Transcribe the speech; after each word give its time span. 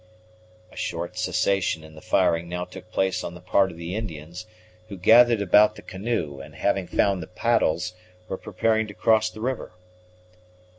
A 0.71 0.75
short 0.75 1.15
cessation 1.15 1.83
in 1.83 1.93
the 1.93 2.01
firing 2.01 2.49
now 2.49 2.65
took 2.65 2.91
place 2.91 3.23
on 3.23 3.35
the 3.35 3.39
part 3.39 3.69
of 3.69 3.77
the 3.77 3.93
Indians, 3.95 4.47
who 4.89 4.97
gathered 4.97 5.43
about 5.43 5.75
the 5.75 5.83
canoe, 5.83 6.39
and, 6.41 6.55
having 6.55 6.87
found 6.87 7.21
the 7.21 7.27
paddles, 7.27 7.93
were 8.27 8.35
preparing 8.37 8.87
to 8.87 8.95
cross 8.95 9.29
the 9.29 9.41
river. 9.41 9.73